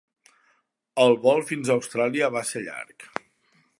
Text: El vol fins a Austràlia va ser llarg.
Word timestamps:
El 1.03 1.13
vol 1.25 1.43
fins 1.51 1.69
a 1.69 1.75
Austràlia 1.81 2.31
va 2.37 2.43
ser 2.53 2.63
llarg. 2.65 3.07